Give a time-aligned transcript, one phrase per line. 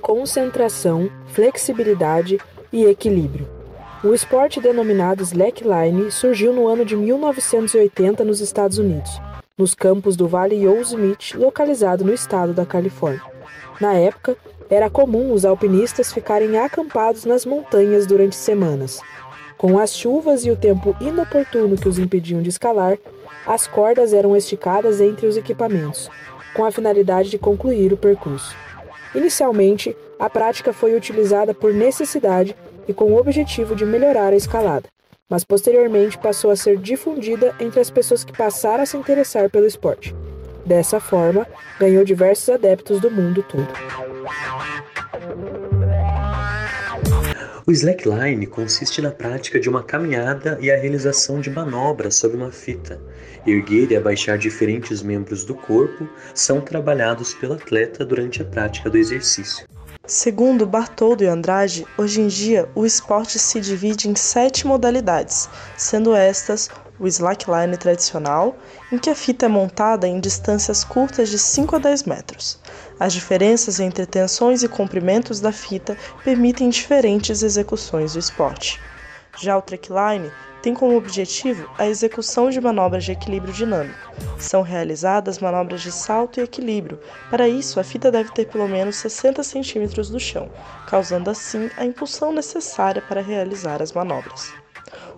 [0.00, 2.38] Concentração, flexibilidade
[2.72, 3.48] e equilíbrio.
[4.04, 9.20] O esporte denominado slackline surgiu no ano de 1980 nos Estados Unidos,
[9.58, 13.22] nos campos do Vale Yosemite, localizado no estado da Califórnia.
[13.80, 14.36] Na época,
[14.68, 19.00] era comum os alpinistas ficarem acampados nas montanhas durante semanas.
[19.56, 22.98] Com as chuvas e o tempo inoportuno que os impediam de escalar,
[23.46, 26.10] as cordas eram esticadas entre os equipamentos,
[26.54, 28.54] com a finalidade de concluir o percurso.
[29.16, 32.54] Inicialmente, a prática foi utilizada por necessidade
[32.86, 34.90] e com o objetivo de melhorar a escalada,
[35.26, 39.66] mas posteriormente passou a ser difundida entre as pessoas que passaram a se interessar pelo
[39.66, 40.14] esporte.
[40.66, 41.46] Dessa forma,
[41.80, 43.66] ganhou diversos adeptos do mundo todo.
[47.68, 52.52] O slackline consiste na prática de uma caminhada e a realização de manobras sobre uma
[52.52, 53.00] fita.
[53.44, 58.96] Erguer e abaixar diferentes membros do corpo são trabalhados pelo atleta durante a prática do
[58.96, 59.66] exercício.
[60.06, 66.14] Segundo Bartoldo e Andrade, hoje em dia o esporte se divide em sete modalidades, sendo
[66.14, 68.56] estas o slackline tradicional,
[68.90, 72.58] em que a fita é montada em distâncias curtas de 5 a 10 metros.
[72.98, 78.80] As diferenças entre tensões e comprimentos da fita permitem diferentes execuções do esporte.
[79.38, 80.30] Já o trackline
[80.62, 84.10] tem como objetivo a execução de manobras de equilíbrio dinâmico.
[84.38, 86.98] São realizadas manobras de salto e equilíbrio.
[87.30, 90.50] Para isso, a fita deve ter pelo menos 60 centímetros do chão,
[90.88, 94.52] causando assim a impulsão necessária para realizar as manobras.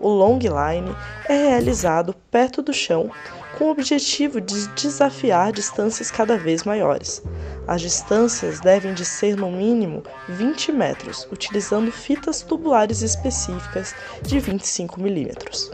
[0.00, 0.94] O long line
[1.28, 3.10] é realizado perto do chão
[3.56, 7.22] com o objetivo de desafiar distâncias cada vez maiores.
[7.68, 15.00] As distâncias devem de ser no mínimo 20 metros, utilizando fitas tubulares específicas de 25
[15.00, 15.70] milímetros.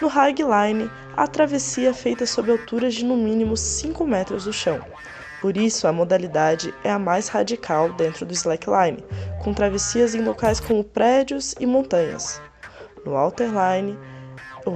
[0.00, 4.80] No hagline, a travessia é feita sob alturas de no mínimo 5 metros do chão.
[5.40, 9.04] Por isso, a modalidade é a mais radical dentro do slackline,
[9.42, 12.40] com travessias em locais como prédios e montanhas.
[13.04, 13.98] No outerline,
[14.66, 14.74] o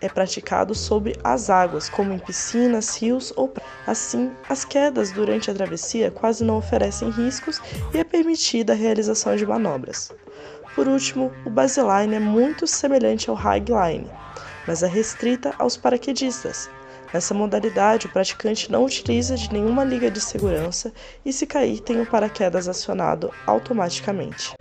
[0.00, 3.72] é praticado sobre as águas, como em piscinas, rios ou praias.
[3.86, 7.60] Assim, as quedas durante a travessia quase não oferecem riscos
[7.92, 10.12] e é permitida a realização de manobras.
[10.74, 14.10] Por último, o baseline é muito semelhante ao highline,
[14.66, 16.70] mas é restrita aos paraquedistas.
[17.12, 20.92] Nessa modalidade, o praticante não utiliza de nenhuma liga de segurança
[21.24, 24.54] e, se cair, tem o paraquedas acionado automaticamente.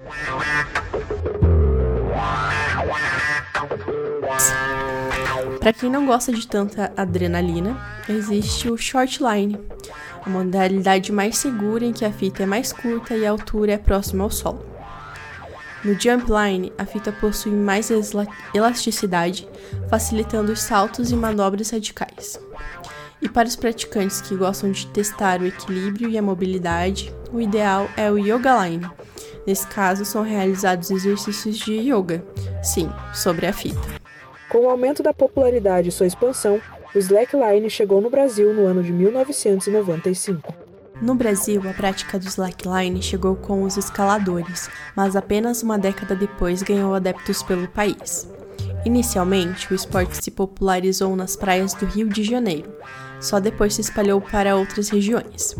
[5.64, 7.80] Para quem não gosta de tanta adrenalina,
[8.10, 9.58] existe o short line,
[10.22, 13.78] a modalidade mais segura em que a fita é mais curta e a altura é
[13.78, 14.66] próxima ao solo.
[15.82, 17.90] No jump line, a fita possui mais
[18.54, 19.48] elasticidade,
[19.90, 22.38] facilitando os saltos e manobras radicais.
[23.22, 27.90] E para os praticantes que gostam de testar o equilíbrio e a mobilidade, o ideal
[27.96, 28.86] é o yoga line.
[29.48, 32.22] Nesse caso, são realizados exercícios de yoga,
[32.62, 34.03] sim, sobre a fita.
[34.54, 36.62] Com o aumento da popularidade e sua expansão,
[36.94, 40.54] o slackline chegou no Brasil no ano de 1995.
[41.02, 46.62] No Brasil, a prática do slackline chegou com os escaladores, mas apenas uma década depois
[46.62, 48.30] ganhou adeptos pelo país.
[48.86, 52.72] Inicialmente, o esporte se popularizou nas praias do Rio de Janeiro,
[53.20, 55.56] só depois se espalhou para outras regiões.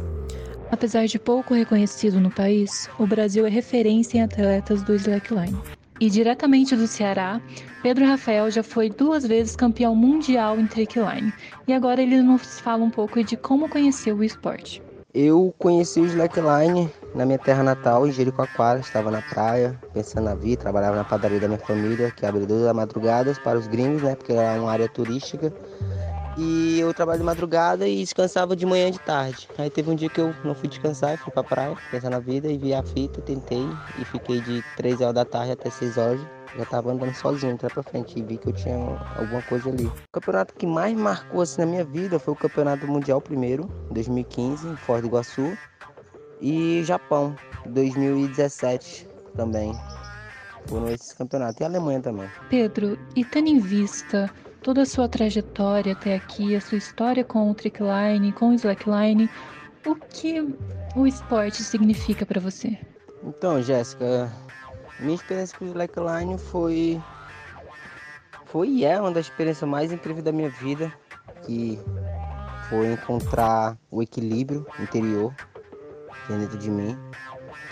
[0.72, 5.58] Apesar de pouco reconhecido no país, o Brasil é referência em atletas do slackline.
[6.04, 7.40] E diretamente do Ceará,
[7.82, 11.34] Pedro Rafael já foi duas vezes campeão mundial em trickline.
[11.66, 14.84] E agora ele nos fala um pouco de como conheceu o esporte.
[15.14, 18.82] Eu conheci o slackline na minha terra natal, em Jericoacoara.
[18.82, 22.64] Estava na praia, pensando na vida, trabalhava na padaria da minha família, que abre duas
[22.64, 24.14] da madrugada para os gringos, né?
[24.14, 25.54] Porque era uma área turística.
[26.38, 29.48] E eu trabalho de madrugada e descansava de manhã e de tarde.
[29.58, 32.48] Aí teve um dia que eu não fui descansar, fui pra praia, pensar na vida
[32.48, 33.68] e vi a fita, tentei
[34.00, 36.22] e fiquei de 3 horas da tarde até 6 horas.
[36.58, 38.76] Já tava andando sozinho até pra frente e vi que eu tinha
[39.18, 39.86] alguma coisa ali.
[39.86, 44.68] O campeonato que mais marcou assim na minha vida foi o Campeonato Mundial primeiro, 2015,
[44.68, 45.58] em Foz do Iguaçu.
[46.40, 47.36] E Japão,
[47.66, 49.74] 2017 também.
[50.68, 51.60] Foram esses campeonatos.
[51.60, 52.30] E Alemanha também.
[52.50, 54.30] Pedro, e tendo em vista
[54.64, 59.30] toda a sua trajetória até aqui, a sua história com o trickline, com o slackline,
[59.86, 60.42] o que
[60.96, 62.78] o esporte significa para você?
[63.24, 64.32] Então, Jéssica,
[65.00, 67.02] minha experiência com o slackline foi
[68.46, 70.94] foi e é uma das experiências mais incríveis da minha vida,
[71.44, 71.80] que
[72.70, 75.34] foi encontrar o equilíbrio interior
[76.30, 76.98] dentro de mim,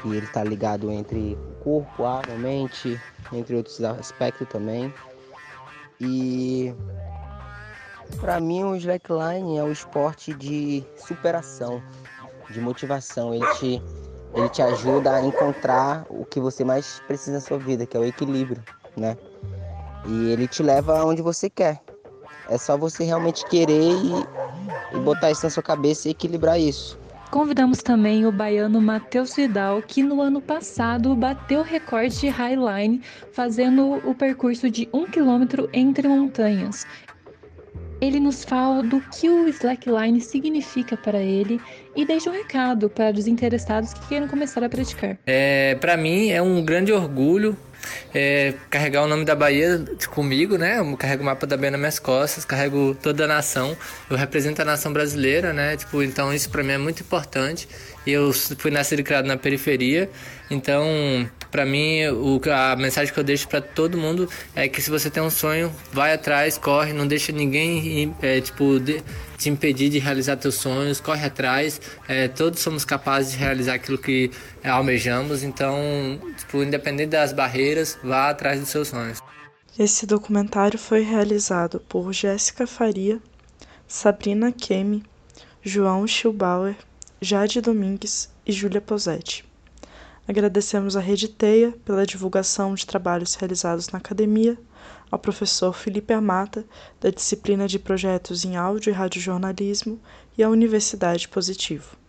[0.01, 2.99] que ele está ligado entre o corpo, a mente,
[3.31, 4.91] entre outros aspectos também.
[6.03, 6.73] E
[8.19, 11.81] para mim o slackline é o esporte de superação,
[12.49, 13.81] de motivação, ele te,
[14.33, 17.99] ele te ajuda a encontrar o que você mais precisa na sua vida, que é
[17.99, 18.63] o equilíbrio,
[18.97, 19.15] né?
[20.07, 21.79] E ele te leva aonde você quer.
[22.49, 26.99] É só você realmente querer e, e botar isso na sua cabeça e equilibrar isso.
[27.31, 33.01] Convidamos também o baiano Matheus Vidal, que no ano passado bateu recorde de Highline,
[33.31, 36.85] fazendo o percurso de um quilômetro entre montanhas.
[38.01, 41.61] Ele nos fala do que o slackline significa para ele
[41.95, 45.19] e deixa um recado para os interessados que queiram começar a praticar.
[45.27, 47.55] É, para mim é um grande orgulho
[48.13, 50.79] é, carregar o nome da Bahia comigo, né?
[50.79, 53.77] Eu carrego o mapa da Bahia nas minhas costas, carrego toda a nação.
[54.09, 55.77] Eu represento a nação brasileira, né?
[55.77, 57.67] Tipo, então isso para mim é muito importante.
[58.05, 60.09] Eu fui nascido e criado na periferia,
[60.49, 64.89] então para mim o, a mensagem que eu deixo para todo mundo é que se
[64.89, 69.03] você tem um sonho, vai atrás, corre, não deixa ninguém é, tipo de,
[69.37, 71.81] te impedir de realizar teus sonhos, corre atrás.
[72.07, 74.31] É, todos somos capazes de realizar aquilo que
[74.63, 75.77] almejamos, então
[76.37, 79.19] tipo, independente das barreiras, vá atrás dos seus sonhos.
[79.77, 83.19] Esse documentário foi realizado por Jéssica Faria,
[83.87, 85.03] Sabrina Kemi,
[85.63, 86.75] João Schilbauer,
[87.21, 89.50] Jade Domingues e Júlia Posetti.
[90.27, 94.57] Agradecemos à Rede Teia pela divulgação de trabalhos realizados na academia,
[95.09, 96.65] ao professor Felipe Amata,
[96.99, 99.99] da disciplina de projetos em áudio e radiojornalismo,
[100.37, 102.00] e à Universidade Positivo.